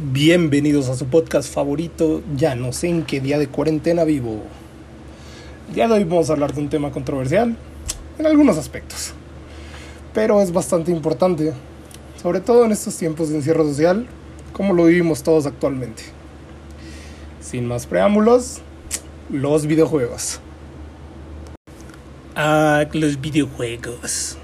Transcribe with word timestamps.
Bienvenidos 0.00 0.88
a 0.90 0.94
su 0.94 1.06
podcast 1.06 1.52
favorito, 1.52 2.22
ya 2.36 2.54
no 2.54 2.72
sé 2.72 2.86
en 2.86 3.02
qué 3.02 3.20
día 3.20 3.36
de 3.36 3.48
cuarentena 3.48 4.04
vivo. 4.04 4.44
El 5.68 5.74
día 5.74 5.88
de 5.88 5.94
hoy 5.94 6.04
vamos 6.04 6.30
a 6.30 6.34
hablar 6.34 6.54
de 6.54 6.60
un 6.60 6.68
tema 6.68 6.92
controversial 6.92 7.56
en 8.16 8.24
algunos 8.24 8.56
aspectos, 8.58 9.12
pero 10.14 10.40
es 10.40 10.52
bastante 10.52 10.92
importante, 10.92 11.52
sobre 12.22 12.38
todo 12.38 12.64
en 12.64 12.70
estos 12.70 12.96
tiempos 12.96 13.30
de 13.30 13.38
encierro 13.38 13.64
social, 13.64 14.06
como 14.52 14.72
lo 14.72 14.84
vivimos 14.84 15.24
todos 15.24 15.46
actualmente. 15.46 16.04
Sin 17.40 17.66
más 17.66 17.84
preámbulos, 17.84 18.60
los 19.30 19.66
videojuegos. 19.66 20.38
Ah, 22.36 22.84
los 22.92 23.20
videojuegos. 23.20 24.36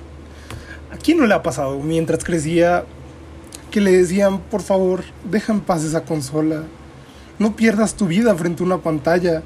¿A 0.90 0.96
quién 0.96 1.18
no 1.18 1.26
le 1.26 1.34
ha 1.34 1.44
pasado 1.44 1.78
mientras 1.78 2.24
crecía 2.24 2.84
que 3.74 3.80
le 3.80 3.90
decían, 3.90 4.38
por 4.38 4.62
favor, 4.62 5.02
deja 5.28 5.52
en 5.52 5.58
paz 5.58 5.82
esa 5.82 6.04
consola. 6.04 6.62
No 7.40 7.56
pierdas 7.56 7.96
tu 7.96 8.06
vida 8.06 8.32
frente 8.36 8.62
a 8.62 8.66
una 8.66 8.78
pantalla. 8.78 9.42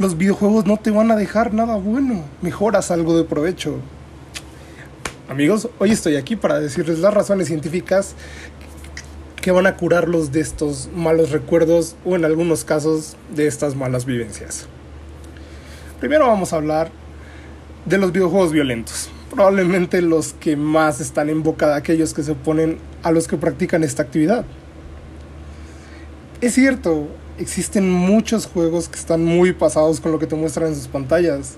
Los 0.00 0.18
videojuegos 0.18 0.66
no 0.66 0.78
te 0.78 0.90
van 0.90 1.12
a 1.12 1.14
dejar 1.14 1.54
nada 1.54 1.76
bueno. 1.76 2.24
Mejoras 2.40 2.90
algo 2.90 3.16
de 3.16 3.22
provecho. 3.22 3.76
Amigos, 5.28 5.68
hoy 5.78 5.92
estoy 5.92 6.16
aquí 6.16 6.34
para 6.34 6.58
decirles 6.58 6.98
las 6.98 7.14
razones 7.14 7.46
científicas 7.46 8.16
que 9.40 9.52
van 9.52 9.68
a 9.68 9.76
curarlos 9.76 10.32
de 10.32 10.40
estos 10.40 10.90
malos 10.92 11.30
recuerdos 11.30 11.94
o 12.04 12.16
en 12.16 12.24
algunos 12.24 12.64
casos 12.64 13.16
de 13.32 13.46
estas 13.46 13.76
malas 13.76 14.06
vivencias. 14.06 14.66
Primero 16.00 16.26
vamos 16.26 16.52
a 16.52 16.56
hablar 16.56 16.90
de 17.86 17.98
los 17.98 18.10
videojuegos 18.10 18.50
violentos 18.50 19.08
probablemente 19.32 20.02
los 20.02 20.34
que 20.34 20.56
más 20.56 21.00
están 21.00 21.30
en 21.30 21.42
boca 21.42 21.66
de 21.66 21.74
aquellos 21.76 22.12
que 22.12 22.22
se 22.22 22.32
oponen 22.32 22.76
a 23.02 23.10
los 23.10 23.28
que 23.28 23.36
practican 23.36 23.84
esta 23.84 24.02
actividad. 24.02 24.44
Es 26.40 26.54
cierto, 26.54 27.08
existen 27.38 27.90
muchos 27.90 28.46
juegos 28.46 28.88
que 28.88 28.98
están 28.98 29.24
muy 29.24 29.52
pasados 29.52 30.00
con 30.00 30.12
lo 30.12 30.18
que 30.18 30.26
te 30.26 30.34
muestran 30.34 30.68
en 30.68 30.74
sus 30.74 30.88
pantallas. 30.88 31.56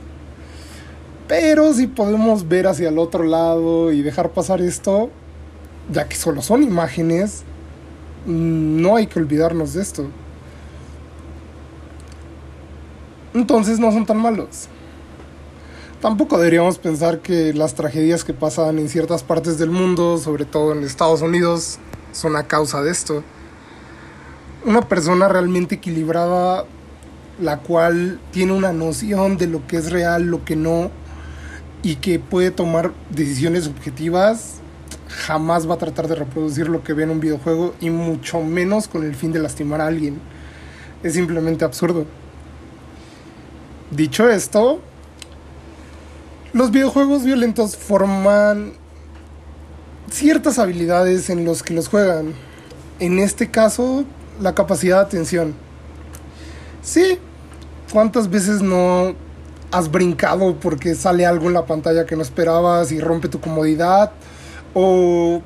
Pero 1.27 1.73
si 1.73 1.87
podemos 1.87 2.47
ver 2.49 2.67
hacia 2.67 2.91
el 2.91 2.99
otro 2.99 3.25
lado 3.25 3.93
y 3.93 4.03
dejar 4.03 4.31
pasar 4.31 4.61
esto, 4.61 5.11
ya 5.91 6.07
que 6.07 6.17
solo 6.17 6.43
son 6.43 6.63
imágenes, 6.63 7.45
no 8.27 8.97
hay 8.97 9.07
que 9.07 9.19
olvidarnos 9.19 9.75
de 9.75 9.83
esto. 9.83 10.07
Entonces 13.33 13.79
no 13.79 13.91
son 13.91 14.07
tan 14.07 14.19
malos. 14.19 14.69
Tampoco 16.05 16.37
deberíamos 16.37 16.77
pensar 16.77 17.21
que 17.21 17.55
las 17.55 17.73
tragedias 17.73 18.25
que 18.25 18.35
pasan 18.35 18.79
en 18.79 18.91
ciertas 18.91 19.23
partes 19.23 19.57
del 19.57 19.71
mundo, 19.71 20.19
sobre 20.19 20.45
todo 20.45 20.73
en 20.73 20.85
Estados 20.85 21.23
Unidos, 21.23 21.79
son 22.13 22.37
a 22.37 22.43
causa 22.43 22.83
de 22.83 22.91
esto. 22.91 23.25
Una 24.67 24.83
persona 24.83 25.29
realmente 25.29 25.77
equilibrada, 25.77 26.67
la 27.41 27.61
cual 27.61 28.21
tiene 28.33 28.53
una 28.53 28.75
noción 28.75 29.39
de 29.39 29.47
lo 29.47 29.67
que 29.67 29.79
es 29.79 29.91
real, 29.91 30.25
lo 30.25 30.45
que 30.45 30.57
no, 30.57 30.91
y 31.83 31.97
que 31.97 32.19
puede 32.19 32.51
tomar 32.51 32.93
decisiones 33.09 33.67
objetivas, 33.67 34.57
jamás 35.09 35.67
va 35.67 35.77
a 35.77 35.79
tratar 35.79 36.07
de 36.07 36.17
reproducir 36.17 36.69
lo 36.69 36.85
que 36.85 36.93
ve 36.93 37.05
en 37.05 37.13
un 37.13 37.21
videojuego 37.21 37.75
y 37.81 37.89
mucho 37.89 38.43
menos 38.43 38.89
con 38.89 39.05
el 39.05 39.15
fin 39.15 39.33
de 39.33 39.39
lastimar 39.39 39.81
a 39.81 39.87
alguien. 39.87 40.21
Es 41.03 41.15
simplemente 41.15 41.65
absurdo. 41.65 42.05
Dicho 43.91 44.29
esto, 44.29 44.83
los 46.55 46.71
videojuegos 46.71 47.25
violentos 47.25 47.77
forman 47.77 48.75
ciertas 50.09 50.61
habilidades 50.61 51.29
en 51.29 51.45
los 51.45 51.65
que 51.65 51.75
los 51.75 51.89
juegan. 51.89 52.33
En 53.01 53.19
este 53.19 53.51
caso, 53.51 54.05
la 54.41 54.55
capacidad 54.55 54.99
de 54.99 55.03
atención. 55.03 55.55
Sí, 56.81 57.19
¿cuántas 57.93 58.31
veces 58.31 58.63
no 58.63 59.17
has 59.73 59.91
brincado 59.91 60.55
porque 60.61 60.95
sale 60.95 61.27
algo 61.27 61.49
en 61.49 61.55
la 61.55 61.67
pantalla 61.67 62.07
que 62.07 62.15
no 62.15 62.23
esperabas 62.23 62.93
y 62.93 63.01
rompe 63.01 63.29
tu 63.29 63.41
comodidad? 63.41 64.13
O 64.75 65.43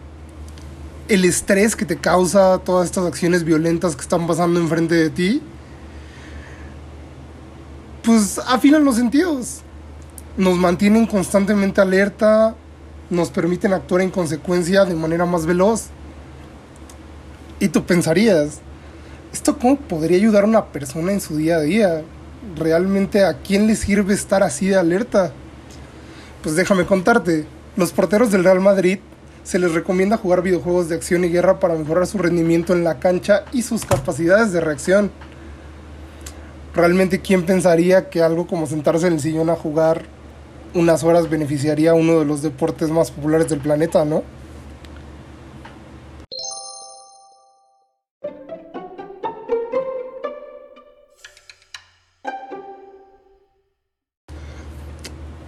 el 1.09 1.25
estrés 1.25 1.75
que 1.75 1.87
te 1.87 1.97
causa 1.97 2.59
todas 2.59 2.85
estas 2.85 3.07
acciones 3.07 3.45
violentas 3.45 3.97
que 3.97 4.03
están 4.03 4.27
pasando 4.27 4.61
enfrente 4.61 4.95
de 4.95 5.09
ti. 5.09 5.43
Pues 8.03 8.39
afinan 8.47 8.85
los 8.85 8.97
sentidos 8.97 9.63
nos 10.39 10.57
mantienen 10.57 11.05
constantemente 11.05 11.81
alerta, 11.81 12.55
nos 13.11 13.29
permiten 13.29 13.73
actuar 13.73 14.03
en 14.03 14.11
consecuencia 14.11 14.85
de 14.85 14.95
manera 14.95 15.27
más 15.27 15.45
veloz. 15.45 15.89
Y 17.59 17.69
tú 17.69 17.85
pensarías, 17.85 18.61
¿esto 19.33 19.59
cómo 19.59 19.77
podría 19.77 20.17
ayudar 20.17 20.45
a 20.45 20.47
una 20.47 20.67
persona 20.67 21.11
en 21.11 21.21
su 21.21 21.37
día 21.37 21.57
a 21.57 21.61
día? 21.61 22.03
¿Realmente 22.57 23.25
a 23.25 23.39
quién 23.39 23.67
le 23.67 23.75
sirve 23.75 24.15
estar 24.15 24.45
así 24.45 24.69
de 24.69 24.77
alerta? 24.77 25.33
Pues 26.45 26.55
déjame 26.55 26.87
contarte, 26.87 27.45
los 27.77 27.91
porteros 27.91 28.31
del 28.31 28.45
Real 28.45 28.61
Madrid 28.61 29.01
se 29.43 29.59
les 29.59 29.73
recomienda 29.73 30.19
jugar 30.19 30.43
videojuegos 30.43 30.89
de 30.89 30.95
acción 30.95 31.25
y 31.25 31.31
guerra 31.31 31.59
para 31.59 31.75
mejorar 31.75 32.07
su 32.07 32.17
rendimiento 32.17 32.75
en 32.75 32.85
la 32.85 33.01
cancha 33.01 33.45
y 33.53 33.63
sus 33.63 33.85
capacidades 33.85 34.53
de 34.53 34.61
reacción. 34.61 35.11
Realmente, 36.77 37.21
¿quién 37.21 37.45
pensaría 37.45 38.09
que 38.09 38.23
algo 38.23 38.47
como 38.47 38.69
sentarse 38.69 39.09
en 39.09 39.15
el 39.15 39.21
sillón 39.21 39.51
a 39.51 39.57
jugar 39.57 40.18
unas 40.75 41.03
horas 41.05 41.31
beneficiaría 41.31 41.95
uno 41.95 42.19
de 42.19 42.25
los 42.25 42.43
deportes 42.43 42.91
más 42.91 43.11
populares 43.11 43.49
del 43.49 43.61
planeta, 43.61 44.05
¿no? 44.05 44.23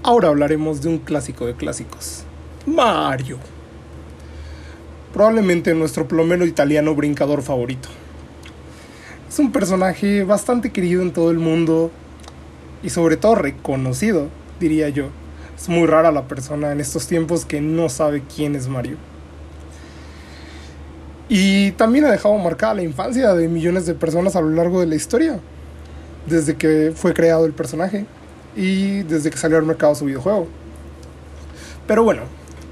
Ahora 0.02 0.28
hablaremos 0.28 0.80
de 0.80 0.88
un 0.88 0.98
clásico 0.98 1.46
de 1.46 1.54
clásicos, 1.54 2.24
Mario. 2.66 3.38
Probablemente 5.12 5.74
nuestro 5.74 6.08
plomero 6.08 6.46
italiano 6.46 6.94
brincador 6.94 7.42
favorito. 7.42 7.88
Es 9.28 9.38
un 9.38 9.52
personaje 9.52 10.24
bastante 10.24 10.72
querido 10.72 11.02
en 11.02 11.12
todo 11.12 11.30
el 11.30 11.38
mundo 11.38 11.92
y 12.82 12.90
sobre 12.90 13.16
todo 13.16 13.36
reconocido 13.36 14.28
diría 14.60 14.88
yo. 14.90 15.06
Es 15.56 15.68
muy 15.68 15.86
rara 15.86 16.12
la 16.12 16.28
persona 16.28 16.70
en 16.70 16.80
estos 16.80 17.06
tiempos 17.06 17.44
que 17.44 17.60
no 17.60 17.88
sabe 17.88 18.22
quién 18.34 18.54
es 18.54 18.68
Mario. 18.68 18.96
Y 21.28 21.72
también 21.72 22.04
ha 22.04 22.10
dejado 22.10 22.36
marcada 22.38 22.74
la 22.74 22.82
infancia 22.82 23.34
de 23.34 23.48
millones 23.48 23.86
de 23.86 23.94
personas 23.94 24.36
a 24.36 24.40
lo 24.40 24.50
largo 24.50 24.80
de 24.80 24.86
la 24.86 24.94
historia. 24.94 25.40
Desde 26.26 26.56
que 26.56 26.92
fue 26.94 27.14
creado 27.14 27.46
el 27.46 27.52
personaje 27.52 28.06
y 28.56 29.02
desde 29.02 29.30
que 29.30 29.38
salió 29.38 29.56
al 29.56 29.64
mercado 29.64 29.94
su 29.94 30.04
videojuego. 30.04 30.46
Pero 31.86 32.04
bueno, 32.04 32.22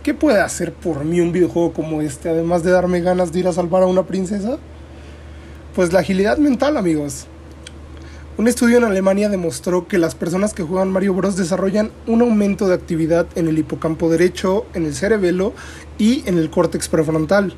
¿qué 0.02 0.14
puede 0.14 0.40
hacer 0.40 0.72
por 0.72 1.04
mí 1.04 1.20
un 1.20 1.32
videojuego 1.32 1.72
como 1.72 2.02
este, 2.02 2.28
además 2.28 2.62
de 2.62 2.70
darme 2.70 3.00
ganas 3.00 3.32
de 3.32 3.40
ir 3.40 3.48
a 3.48 3.52
salvar 3.52 3.82
a 3.82 3.86
una 3.86 4.04
princesa? 4.04 4.58
Pues 5.74 5.92
la 5.92 6.00
agilidad 6.00 6.38
mental, 6.38 6.76
amigos. 6.76 7.26
Un 8.38 8.46
estudio 8.46 8.78
en 8.78 8.84
Alemania 8.84 9.28
demostró 9.28 9.88
que 9.88 9.98
las 9.98 10.14
personas 10.14 10.54
que 10.54 10.62
juegan 10.62 10.92
Mario 10.92 11.12
Bros 11.12 11.36
desarrollan 11.36 11.90
un 12.06 12.20
aumento 12.20 12.68
de 12.68 12.74
actividad 12.74 13.26
en 13.34 13.48
el 13.48 13.58
hipocampo 13.58 14.08
derecho, 14.08 14.64
en 14.74 14.86
el 14.86 14.94
cerebelo 14.94 15.54
y 15.98 16.22
en 16.24 16.38
el 16.38 16.48
córtex 16.48 16.86
prefrontal, 16.86 17.54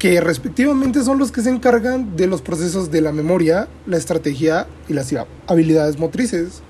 que 0.00 0.20
respectivamente 0.20 1.04
son 1.04 1.20
los 1.20 1.30
que 1.30 1.42
se 1.42 1.50
encargan 1.50 2.16
de 2.16 2.26
los 2.26 2.42
procesos 2.42 2.90
de 2.90 3.02
la 3.02 3.12
memoria, 3.12 3.68
la 3.86 3.96
estrategia 3.96 4.66
y 4.88 4.94
las 4.94 5.14
habilidades 5.46 5.96
motrices. 5.96 6.60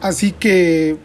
Así 0.00 0.30
que 0.30 0.96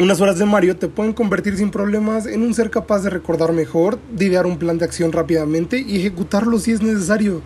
unas 0.00 0.20
horas 0.20 0.40
de 0.40 0.46
Mario 0.46 0.78
te 0.78 0.88
pueden 0.88 1.12
convertir 1.12 1.56
sin 1.56 1.70
problemas 1.70 2.26
en 2.26 2.42
un 2.42 2.54
ser 2.54 2.70
capaz 2.70 3.04
de 3.04 3.10
recordar 3.10 3.52
mejor, 3.52 4.00
de 4.10 4.24
idear 4.24 4.46
un 4.46 4.58
plan 4.58 4.78
de 4.78 4.84
acción 4.84 5.12
rápidamente 5.12 5.78
y 5.78 6.00
ejecutarlo 6.00 6.58
si 6.58 6.72
es 6.72 6.82
necesario. 6.82 7.40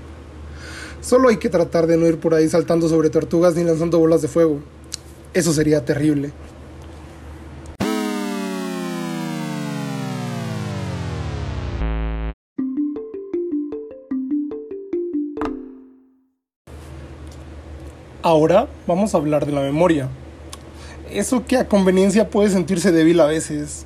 Solo 1.05 1.29
hay 1.29 1.37
que 1.37 1.51
tratar 1.51 1.87
de 1.87 1.99
no 1.99 2.06
ir 2.06 2.19
por 2.19 2.33
ahí 2.33 2.49
saltando 2.49 2.89
sobre 2.89 3.11
tortugas 3.11 3.55
ni 3.56 3.62
lanzando 3.62 3.99
bolas 3.99 4.23
de 4.23 4.29
fuego. 4.29 4.61
Eso 5.35 5.53
sería 5.53 5.85
terrible. 5.85 6.33
Ahora 18.23 18.67
vamos 18.87 19.15
a 19.15 19.19
hablar 19.19 19.45
de 19.45 19.53
la 19.53 19.61
memoria. 19.61 20.09
Eso 21.11 21.45
que 21.45 21.59
a 21.59 21.69
conveniencia 21.69 22.31
puede 22.31 22.49
sentirse 22.49 22.93
débil 22.93 23.21
a 23.21 23.27
veces. 23.27 23.85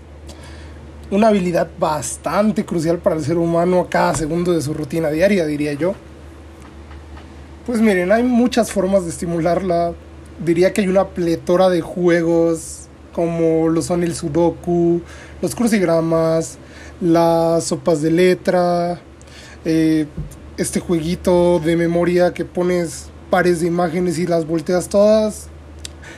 Una 1.10 1.28
habilidad 1.28 1.68
bastante 1.80 2.64
crucial 2.64 2.98
para 2.98 3.16
el 3.16 3.24
ser 3.24 3.38
humano 3.38 3.80
a 3.80 3.88
cada 3.88 4.14
segundo 4.14 4.52
de 4.52 4.62
su 4.62 4.72
rutina 4.72 5.10
diaria, 5.10 5.46
diría 5.46 5.72
yo. 5.72 5.96
Pues 7.68 7.82
miren, 7.82 8.10
hay 8.12 8.22
muchas 8.22 8.72
formas 8.72 9.04
de 9.04 9.10
estimularla. 9.10 9.92
Diría 10.42 10.72
que 10.72 10.80
hay 10.80 10.88
una 10.88 11.08
pletora 11.08 11.68
de 11.68 11.82
juegos 11.82 12.88
como 13.12 13.68
lo 13.68 13.82
son 13.82 14.02
el 14.02 14.14
sudoku, 14.14 15.02
los 15.42 15.54
crucigramas, 15.54 16.56
las 17.02 17.64
sopas 17.64 18.00
de 18.00 18.10
letra, 18.10 18.98
eh, 19.66 20.06
este 20.56 20.80
jueguito 20.80 21.58
de 21.58 21.76
memoria 21.76 22.32
que 22.32 22.46
pones 22.46 23.10
pares 23.28 23.60
de 23.60 23.66
imágenes 23.66 24.18
y 24.18 24.26
las 24.26 24.46
volteas 24.46 24.88
todas. 24.88 25.48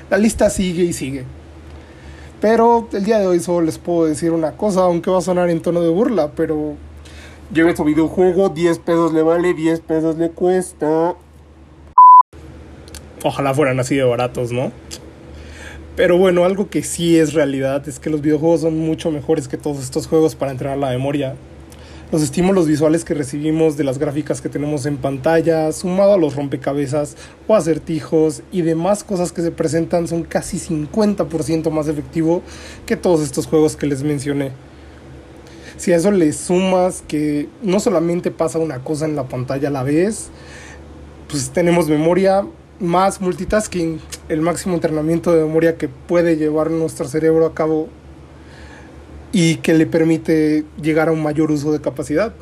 La 0.09 0.19
lista 0.19 0.51
sigue 0.51 0.85
y 0.85 0.93
sigue. 0.93 1.25
Pero 2.41 2.87
el 2.93 3.03
día 3.03 3.19
de 3.19 3.27
hoy 3.27 3.41
solo 3.41 3.67
les 3.67 3.79
puedo 3.79 4.07
decir 4.07 4.31
una 4.31 4.53
cosa, 4.53 4.83
aunque 4.83 5.11
va 5.11 5.19
a 5.19 5.23
sonar 5.23 5.51
en 5.51 5.61
tono 5.61 5.81
de 5.81 5.89
burla, 5.89 6.31
pero... 6.31 6.77
Lleve 7.53 7.75
su 7.75 7.83
videojuego, 7.83 8.51
10 8.51 8.79
pesos 8.79 9.13
le 9.13 9.25
vale, 9.25 9.53
10 9.53 9.81
pesos 9.81 10.17
le 10.17 10.31
cuesta. 10.31 11.17
Ojalá 13.23 13.53
fueran 13.53 13.79
así 13.81 13.97
de 13.97 14.05
baratos, 14.05 14.51
¿no? 14.51 14.73
Pero 15.95 16.17
bueno, 16.17 16.45
algo 16.45 16.71
que 16.71 16.83
sí 16.83 17.19
es 17.19 17.35
realidad 17.35 17.87
es 17.87 17.99
que 17.99 18.09
los 18.09 18.23
videojuegos 18.23 18.63
son 18.63 18.79
mucho 18.79 19.11
mejores 19.11 19.49
que 19.49 19.59
todos 19.59 19.83
estos 19.83 20.07
juegos 20.07 20.35
para 20.35 20.53
entrenar 20.53 20.79
la 20.79 20.89
memoria. 20.89 21.35
Los 22.11 22.23
estímulos 22.23 22.67
visuales 22.67 23.05
que 23.05 23.13
recibimos 23.13 23.77
de 23.77 23.85
las 23.85 23.99
gráficas 23.99 24.41
que 24.41 24.49
tenemos 24.49 24.87
en 24.87 24.97
pantalla, 24.97 25.71
sumado 25.73 26.15
a 26.15 26.17
los 26.17 26.35
rompecabezas 26.35 27.17
o 27.47 27.55
acertijos 27.55 28.43
y 28.51 28.63
demás 28.63 29.05
cosas 29.05 29.31
que 29.31 29.43
se 29.43 29.51
presentan, 29.51 30.09
son 30.09 30.23
casi 30.23 30.59
50% 30.59 31.71
más 31.71 31.87
efectivo 31.89 32.43
que 32.87 32.97
todos 32.97 33.21
estos 33.21 33.47
juegos 33.47 33.77
que 33.77 33.87
les 33.87 34.03
mencioné. 34.03 34.53
Si 35.77 35.93
a 35.93 35.97
eso 35.97 36.11
le 36.11 36.33
sumas 36.33 37.05
que 37.07 37.49
no 37.63 37.79
solamente 37.79 38.31
pasa 38.31 38.59
una 38.59 38.79
cosa 38.79 39.05
en 39.05 39.17
la 39.17 39.29
pantalla 39.29 39.69
a 39.69 39.73
la 39.73 39.83
vez, 39.83 40.31
pues 41.29 41.51
tenemos 41.51 41.89
memoria 41.89 42.45
más 42.81 43.21
multitasking, 43.21 44.01
el 44.29 44.41
máximo 44.41 44.75
entrenamiento 44.75 45.35
de 45.35 45.45
memoria 45.45 45.77
que 45.77 45.89
puede 45.89 46.37
llevar 46.37 46.71
nuestro 46.71 47.07
cerebro 47.07 47.45
a 47.45 47.55
cabo 47.55 47.89
y 49.33 49.57
que 49.57 49.75
le 49.75 49.87
permite 49.87 50.65
llegar 50.81 51.09
a 51.09 51.13
un 51.13 51.23
mayor 51.23 51.51
uso 51.51 51.73
de 51.73 51.81
capacidad. 51.81 52.35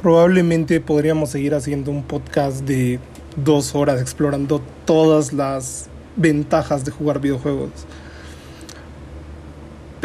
Probablemente 0.00 0.80
podríamos 0.80 1.30
seguir 1.30 1.54
haciendo 1.54 1.90
un 1.90 2.04
podcast 2.04 2.64
de 2.64 3.00
dos 3.36 3.74
horas 3.74 4.00
explorando 4.00 4.62
todas 4.84 5.32
las 5.32 5.88
ventajas 6.16 6.84
de 6.84 6.92
jugar 6.92 7.20
videojuegos. 7.20 7.70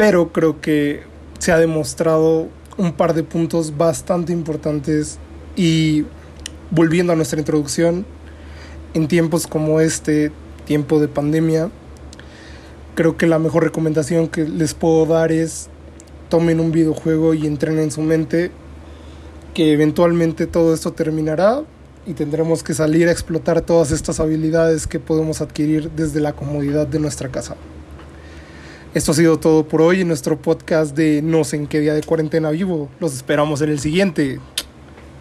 Pero 0.02 0.32
creo 0.32 0.60
que 0.60 1.04
se 1.38 1.52
ha 1.52 1.58
demostrado 1.58 2.48
un 2.76 2.92
par 2.92 3.14
de 3.14 3.22
puntos 3.22 3.76
bastante 3.76 4.32
importantes 4.32 5.20
y 5.54 6.06
volviendo 6.72 7.12
a 7.12 7.14
nuestra 7.14 7.38
introducción, 7.38 8.04
en 8.94 9.06
tiempos 9.06 9.46
como 9.46 9.78
este, 9.78 10.32
tiempo 10.64 10.98
de 10.98 11.06
pandemia, 11.06 11.70
creo 12.96 13.16
que 13.16 13.28
la 13.28 13.38
mejor 13.38 13.62
recomendación 13.62 14.26
que 14.26 14.42
les 14.42 14.74
puedo 14.74 15.06
dar 15.06 15.30
es 15.30 15.68
tomen 16.28 16.58
un 16.58 16.72
videojuego 16.72 17.32
y 17.32 17.46
entrenen 17.46 17.92
su 17.92 18.00
mente, 18.02 18.50
que 19.54 19.72
eventualmente 19.72 20.48
todo 20.48 20.74
esto 20.74 20.94
terminará 20.94 21.62
y 22.06 22.14
tendremos 22.14 22.64
que 22.64 22.74
salir 22.74 23.06
a 23.06 23.12
explotar 23.12 23.60
todas 23.60 23.92
estas 23.92 24.18
habilidades 24.18 24.88
que 24.88 24.98
podemos 24.98 25.40
adquirir 25.40 25.92
desde 25.92 26.18
la 26.18 26.32
comodidad 26.32 26.88
de 26.88 26.98
nuestra 26.98 27.28
casa. 27.28 27.54
Esto 28.94 29.12
ha 29.12 29.14
sido 29.14 29.38
todo 29.38 29.66
por 29.66 29.80
hoy 29.80 30.02
en 30.02 30.08
nuestro 30.08 30.36
podcast 30.36 30.94
de 30.94 31.22
No 31.22 31.44
sé 31.44 31.56
en 31.56 31.66
qué 31.66 31.80
día 31.80 31.94
de 31.94 32.02
cuarentena 32.02 32.50
vivo. 32.50 32.90
Los 33.00 33.14
esperamos 33.14 33.62
en 33.62 33.70
el 33.70 33.80
siguiente 33.80 34.38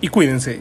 y 0.02 0.10
cuídense. 0.10 0.60